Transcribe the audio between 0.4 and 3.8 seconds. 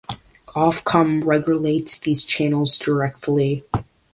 Ofcom regulates these channels directly.